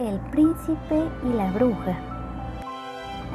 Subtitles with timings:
[0.00, 1.94] El príncipe y la bruja.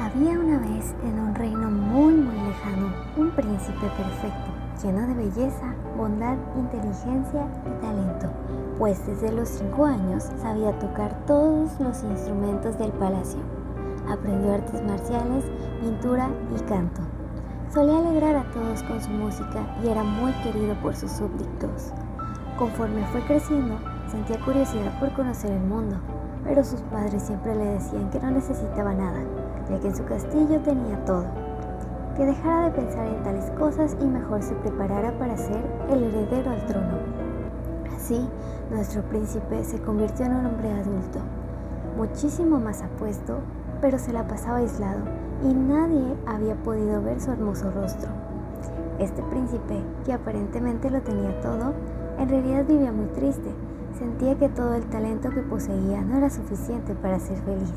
[0.00, 4.50] Había una vez en un reino muy muy lejano un príncipe perfecto,
[4.82, 8.26] lleno de belleza, bondad, inteligencia y talento,
[8.80, 13.38] pues desde los cinco años sabía tocar todos los instrumentos del palacio.
[14.10, 15.44] Aprendió artes marciales,
[15.80, 17.00] pintura y canto.
[17.72, 21.92] Solía alegrar a todos con su música y era muy querido por sus súbditos.
[22.58, 23.78] Conforme fue creciendo,
[24.08, 25.96] sentía curiosidad por conocer el mundo,
[26.46, 29.20] pero sus padres siempre le decían que no necesitaba nada,
[29.68, 31.24] ya que en su castillo tenía todo.
[32.16, 36.50] Que dejara de pensar en tales cosas y mejor se preparara para ser el heredero
[36.50, 36.98] al trono.
[37.94, 38.28] Así,
[38.70, 41.18] nuestro príncipe se convirtió en un hombre adulto,
[41.96, 43.38] muchísimo más apuesto,
[43.80, 45.00] pero se la pasaba aislado
[45.42, 48.08] y nadie había podido ver su hermoso rostro.
[48.98, 51.74] Este príncipe, que aparentemente lo tenía todo,
[52.18, 53.50] en realidad vivía muy triste.
[53.98, 57.72] Sentía que todo el talento que poseía no era suficiente para ser feliz,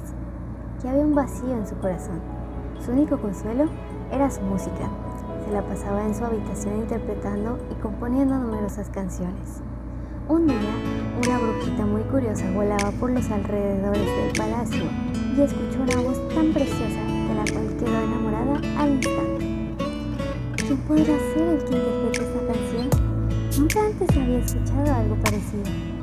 [0.82, 2.20] que había un vacío en su corazón.
[2.84, 3.70] Su único consuelo
[4.12, 4.90] era su música.
[5.46, 9.62] Se la pasaba en su habitación interpretando y componiendo numerosas canciones.
[10.28, 10.74] Un día,
[11.26, 14.84] una brujita muy curiosa volaba por los alrededores del palacio
[15.38, 19.76] y escuchó una voz tan preciosa de la cual quedó enamorada al instante.
[20.58, 22.90] ¿Quién podrá ser el que interprete esta canción?
[23.58, 25.99] Nunca antes había escuchado algo parecido.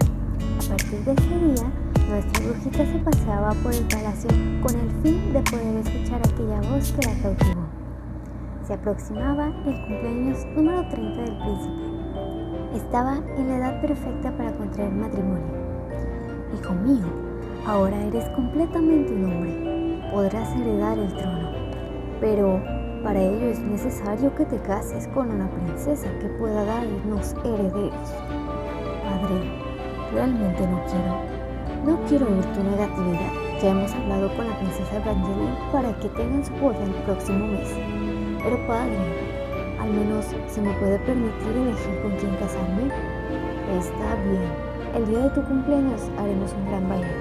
[0.67, 1.71] A partir de ese día,
[2.09, 4.29] nuestra brujita se paseaba por el palacio
[4.61, 7.63] con el fin de poder escuchar aquella voz que la cautivó.
[8.67, 12.75] Se aproximaba el cumpleaños número 30 del príncipe.
[12.75, 15.47] Estaba en la edad perfecta para contraer matrimonio.
[16.53, 17.07] Hijo mío,
[17.65, 20.11] ahora eres completamente un hombre.
[20.11, 21.53] Podrás heredar el trono.
[22.21, 22.61] Pero
[23.05, 28.11] para ello es necesario que te cases con una princesa que pueda darnos herederos.
[29.05, 29.66] Padre,
[30.17, 31.13] realmente no quiero.
[31.85, 33.33] No quiero oír tu negatividad.
[33.61, 37.69] Ya hemos hablado con la princesa Evangeline para que tengan su boda el próximo mes.
[38.43, 38.97] Pero padre,
[39.79, 42.89] al menos se me puede permitir elegir con quién casarme.
[43.77, 44.49] Está bien.
[44.97, 47.13] El día de tu cumpleaños haremos un gran baile.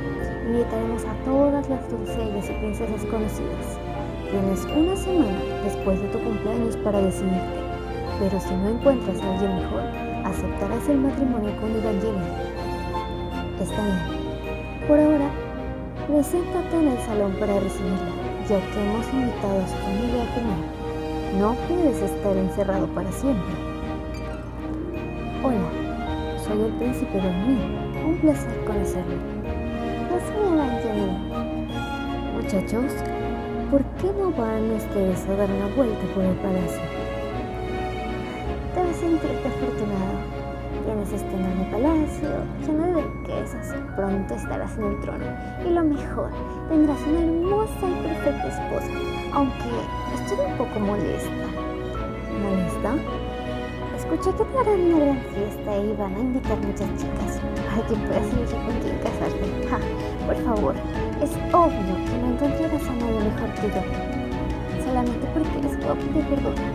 [0.47, 3.67] Invitaremos a todas las doncellas y princesas conocidas.
[4.31, 7.59] Tienes una semana después de tu cumpleaños para decidirte,
[8.19, 9.83] pero si no encuentras a alguien mejor,
[10.23, 12.54] aceptarás el matrimonio con Evangeline.
[13.61, 14.87] Está bien.
[14.87, 15.29] Por ahora,
[16.07, 18.11] preséntate en el salón para recibirla,
[18.49, 21.39] ya que hemos invitado a su familia a comer.
[21.39, 23.55] No puedes estar encerrado para siempre.
[25.43, 25.69] Hola,
[26.45, 27.59] soy el príncipe Dormir.
[28.05, 29.35] Un placer conocerlo.
[30.55, 31.17] Evangeline.
[32.35, 32.91] Muchachos,
[33.71, 36.81] ¿por qué no van ustedes a dar una vuelta por el palacio?
[38.75, 40.04] Debes sentirte afortunado.
[41.05, 42.29] Tienes este enorme palacio
[42.65, 43.75] lleno de riquezas.
[43.95, 45.25] Pronto estarás en el trono.
[45.63, 46.31] Y lo mejor,
[46.69, 48.91] tendrás una hermosa y perfecta esposa.
[49.33, 49.69] Aunque
[50.15, 51.45] estoy un poco molesta.
[52.41, 52.95] ¿Molesta?
[53.97, 57.95] Escuché que te harán una gran fiesta y van a invitar muchas chicas para que
[58.07, 59.45] puedas elegir con quién casarte.
[59.69, 59.79] Ja,
[60.25, 60.75] por favor,
[61.21, 64.83] es obvio que no encontrarás a nadie mejor que yo.
[64.83, 66.65] Solamente porque eres guapo te perdono.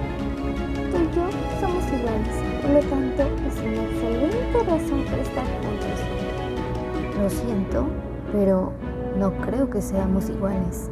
[0.92, 1.24] Tú y yo
[1.60, 7.20] somos iguales, lo tanto es una excelente razón para estar juntos.
[7.20, 7.86] Lo siento,
[8.32, 8.72] pero
[9.18, 10.90] no creo que seamos iguales.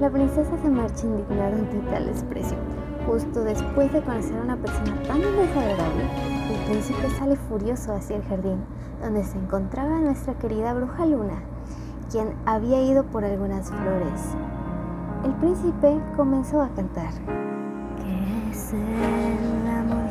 [0.00, 2.56] La princesa se marcha indignada ante tal desprecio.
[3.06, 6.04] Justo después de conocer a una persona tan desagradable,
[6.50, 8.58] el príncipe sale furioso hacia el jardín,
[9.00, 11.42] donde se encontraba nuestra querida bruja Luna,
[12.10, 14.36] quien había ido por algunas flores.
[15.24, 17.10] El príncipe comenzó a cantar.
[17.96, 18.74] ¿Qué es?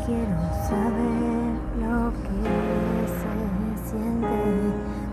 [0.07, 2.39] Quiero saber lo que
[3.11, 3.33] se
[3.89, 4.39] siente.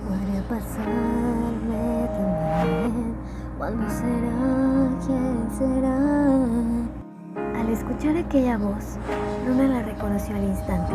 [0.06, 2.94] Puede pasarme también.
[3.58, 4.38] ¿Cuándo será?
[5.04, 5.98] ¿Quién será?
[7.60, 8.96] Al escuchar aquella voz,
[9.48, 10.94] Luna la reconoció al instante.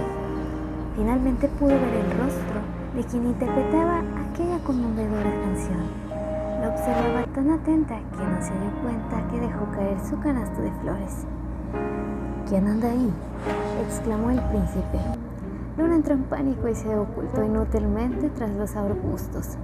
[0.96, 2.62] Finalmente pudo ver el rostro
[2.96, 4.00] de quien interpretaba
[4.32, 5.84] aquella conmovedora canción.
[6.62, 10.72] La observaba tan atenta que no se dio cuenta que dejó caer su canasto de
[10.84, 11.26] flores.
[12.48, 13.14] ¿Quién anda ahí?
[13.90, 15.00] Exclamó el príncipe.
[15.76, 19.58] Luna entró en pánico y se ocultó inútilmente tras los arbustos.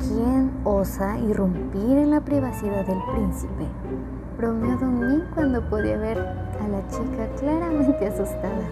[0.00, 3.64] ¿Quién osa irrumpir en la privacidad del príncipe?
[4.36, 8.68] Bromeó Don Min cuando podía ver a la chica claramente asustada.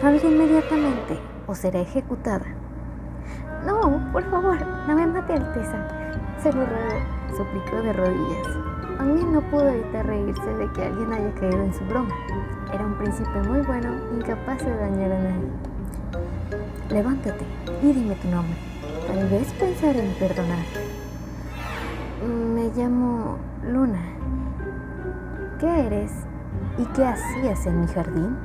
[0.00, 2.46] Salga inmediatamente o será ejecutada.
[3.64, 4.58] No, por favor,
[4.88, 5.86] no me mate, Alteza.
[6.42, 6.64] Se lo
[7.36, 8.48] suplicó de rodillas.
[8.98, 12.14] También no pudo evitar reírse de que alguien haya caído en su broma.
[12.72, 15.48] Era un príncipe muy bueno, incapaz de dañar a nadie.
[16.90, 17.44] Levántate
[17.82, 18.56] y dime tu nombre.
[19.06, 20.64] Tal vez pensar en perdonar.
[22.54, 24.02] Me llamo Luna.
[25.60, 26.12] ¿Qué eres
[26.76, 28.36] y qué hacías en mi jardín?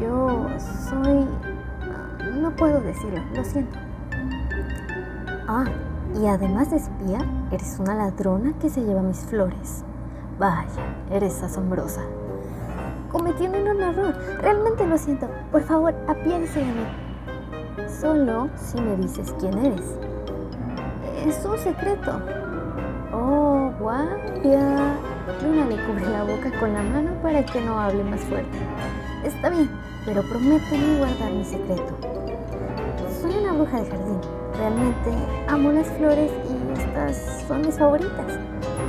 [0.00, 0.48] Yo
[0.88, 1.26] soy...
[2.40, 3.78] No puedo decirlo, lo siento.
[5.48, 5.64] Ah,
[6.14, 7.18] y además de espía,
[7.50, 9.84] eres una ladrona que se lleva mis flores.
[10.38, 12.02] Vaya, eres asombrosa.
[13.14, 14.12] Cometí un error.
[14.40, 15.28] Realmente lo siento.
[15.52, 17.88] Por favor, apiádese de mí.
[17.88, 19.96] Solo si me dices quién eres.
[21.24, 22.20] Es un secreto.
[23.12, 24.96] Oh, guapia.
[25.44, 28.58] Luna le cubre la boca con la mano para que no hable más fuerte.
[29.22, 29.70] Está bien,
[30.04, 31.94] pero prométeme guardar mi secreto.
[33.22, 34.20] Soy una bruja de jardín.
[34.58, 35.12] Realmente
[35.46, 38.40] amo las flores y estas son mis favoritas.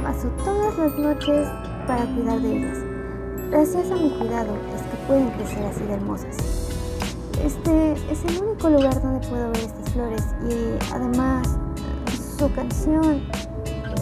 [0.03, 1.47] Paso todas las noches
[1.85, 2.84] para cuidar de ellas.
[3.51, 6.35] Gracias a mi cuidado es que pueden crecer así de hermosas.
[7.43, 11.57] Este es el único lugar donde puedo ver estas flores y además
[12.37, 13.23] su canción.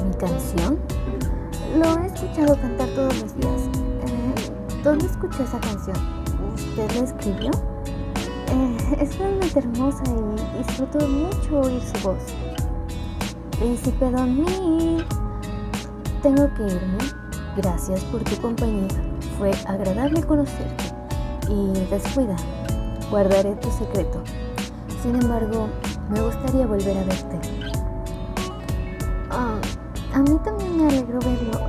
[0.05, 0.79] ¿Mi canción?
[1.77, 3.61] Lo he escuchado cantar todos los días.
[4.07, 5.97] Eh, ¿Dónde escuchó esa canción?
[6.55, 7.51] ¿Usted la escribió?
[8.47, 12.23] Eh, es realmente hermosa y disfruto mucho oír su voz.
[13.59, 15.03] Príncipe Don Mi,
[16.21, 16.97] tengo que irme.
[17.57, 19.12] Gracias por tu compañía.
[19.43, 20.85] Fue agradable conocerte.
[21.49, 22.37] Y descuida,
[23.11, 24.23] guardaré tu secreto.
[25.01, 25.67] Sin embargo,
[26.09, 27.39] me gustaría volver a verte.
[29.29, 29.59] Ah,
[30.13, 31.59] a mí también me alegró verlo.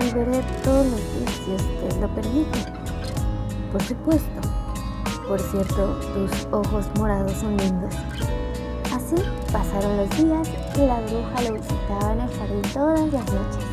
[0.00, 2.60] Volveré todos los días si usted lo permite.
[3.72, 4.40] Por supuesto.
[5.28, 7.94] Por cierto, tus ojos morados son lindos.
[8.90, 9.22] Así
[9.52, 13.66] pasaron los días y la bruja lo visitaba en el jardín todas las noches.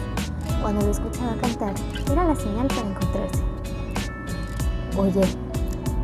[0.62, 1.74] Cuando lo escuchaba cantar,
[2.12, 2.95] era la señal para
[4.98, 5.22] Oye,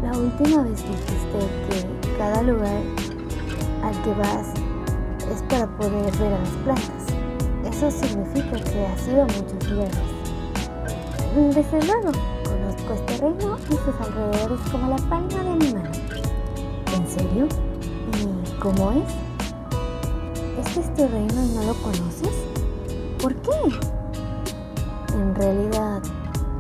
[0.04, 2.82] la última vez dijiste que cada lugar
[3.84, 4.48] al que vas
[5.32, 7.06] es para poder ver a las plantas.
[7.70, 9.98] Eso significa que has ido muchos lugares.
[11.56, 12.12] Desde luego,
[12.52, 15.92] Conozco este reino y sus alrededores como la palma de mi mano.
[16.94, 17.48] ¿En serio?
[18.20, 19.14] ¿Y cómo es?
[20.60, 22.36] ¿Este es tu reino y no lo conoces?
[23.22, 23.52] ¿Por qué?
[25.14, 26.02] En realidad,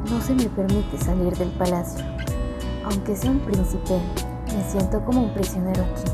[0.09, 2.03] no se me permite salir del palacio.
[2.85, 3.99] Aunque sea un príncipe,
[4.55, 6.11] me siento como un prisionero aquí.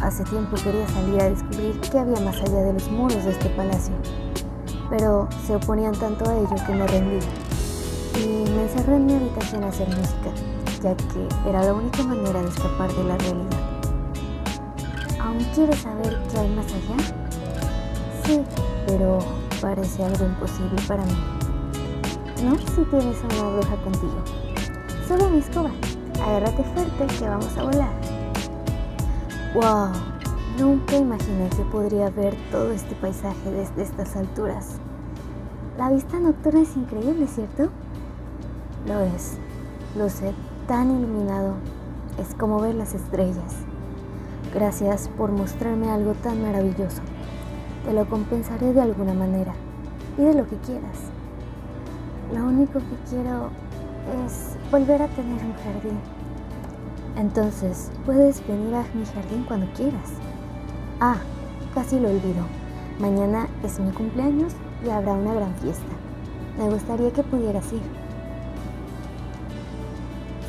[0.00, 3.48] Hace tiempo quería salir a descubrir qué había más allá de los muros de este
[3.50, 3.94] palacio,
[4.90, 7.18] pero se oponían tanto a ello que me rendí
[8.18, 10.32] y me encerré en mi habitación a hacer música,
[10.82, 13.60] ya que era la única manera de escapar de la realidad.
[15.20, 17.14] ¿Aún quieres saber qué hay más allá?
[18.24, 18.42] Sí,
[18.86, 19.18] pero
[19.60, 21.51] parece algo imposible para mí.
[22.44, 24.18] No si tienes a una bruja contigo.
[25.06, 25.70] Sube mi escoba,
[26.20, 27.92] agárrate fuerte que vamos a volar.
[29.54, 29.92] ¡Wow!
[30.58, 34.78] Nunca imaginé que podría ver todo este paisaje desde estas alturas.
[35.78, 37.68] La vista nocturna es increíble, ¿cierto?
[38.88, 39.38] Lo es,
[39.96, 40.34] lo sé,
[40.66, 41.54] tan iluminado.
[42.18, 43.54] Es como ver las estrellas.
[44.52, 47.02] Gracias por mostrarme algo tan maravilloso.
[47.84, 49.54] Te lo compensaré de alguna manera.
[50.16, 50.98] Pide lo que quieras.
[52.32, 53.50] Lo único que quiero
[54.24, 55.98] es volver a tener un jardín.
[57.16, 60.10] Entonces, puedes venir a mi jardín cuando quieras.
[60.98, 61.16] Ah,
[61.74, 62.46] casi lo olvido.
[62.98, 64.54] Mañana es mi cumpleaños
[64.84, 65.92] y habrá una gran fiesta.
[66.56, 67.82] Me gustaría que pudieras ir.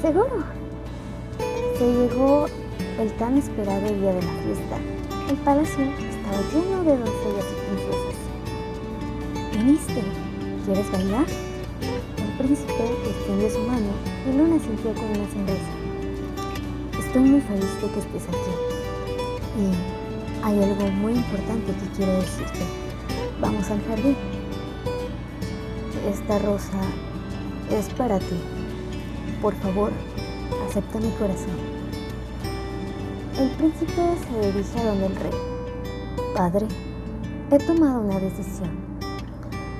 [0.01, 0.43] Seguro.
[1.77, 2.45] Se llegó
[2.99, 4.77] el tan esperado día de la fiesta.
[5.29, 8.15] El palacio estaba lleno de doncellas y princesas.
[9.57, 10.03] ¿Viniste?
[10.65, 11.25] ¿Quieres bailar?
[12.43, 12.73] Príncipe
[13.07, 13.87] extendió su mano
[14.27, 15.71] y Luna sintió con una sonrisa.
[16.99, 18.51] Estoy muy feliz de que estés aquí.
[19.57, 22.59] Y hay algo muy importante que quiero decirte.
[23.39, 24.17] Vamos al jardín.
[26.11, 26.81] Esta rosa
[27.71, 28.35] es para ti.
[29.41, 29.93] Por favor,
[30.67, 31.55] acepta mi corazón.
[33.39, 35.31] El príncipe se dirige a donde el rey.
[36.35, 36.67] Padre,
[37.51, 38.69] he tomado una decisión.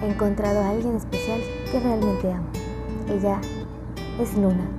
[0.02, 1.42] He encontrado a alguien especial
[1.74, 2.46] que realmente amo.
[3.10, 3.42] Ella
[4.22, 4.70] es Luna.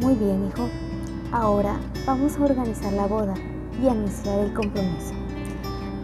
[0.00, 0.68] Muy bien, hijo.
[1.32, 3.32] Ahora vamos a organizar la boda
[3.82, 5.14] y anunciar el compromiso.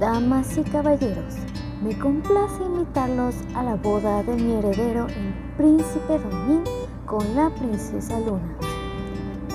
[0.00, 1.34] Damas y caballeros,
[1.82, 6.64] me complace invitarlos a la boda de mi heredero, el príncipe Domín
[7.04, 8.56] con la princesa Luna.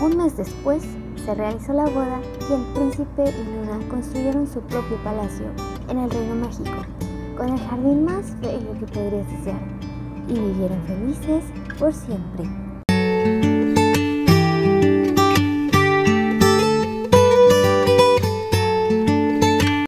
[0.04, 0.84] Un mes después
[1.16, 5.48] se realizó la boda y el príncipe y Luna construyeron su propio palacio
[5.90, 6.86] en el reino mágico,
[7.36, 9.79] con el jardín más bello que podrías desear,
[10.30, 11.44] y vivieron felices
[11.78, 12.59] por siempre.